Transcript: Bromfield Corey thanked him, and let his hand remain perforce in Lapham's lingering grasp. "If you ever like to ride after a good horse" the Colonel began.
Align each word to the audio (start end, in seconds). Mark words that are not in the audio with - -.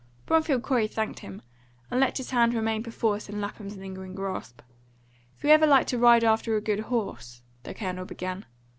Bromfield 0.25 0.63
Corey 0.63 0.87
thanked 0.87 1.19
him, 1.19 1.43
and 1.91 1.99
let 1.99 2.17
his 2.17 2.31
hand 2.31 2.55
remain 2.55 2.81
perforce 2.81 3.29
in 3.29 3.39
Lapham's 3.39 3.77
lingering 3.77 4.15
grasp. 4.15 4.61
"If 5.37 5.43
you 5.43 5.51
ever 5.51 5.67
like 5.67 5.85
to 5.89 5.99
ride 5.99 6.23
after 6.23 6.55
a 6.55 6.59
good 6.59 6.79
horse" 6.79 7.43
the 7.61 7.75
Colonel 7.75 8.05
began. 8.05 8.47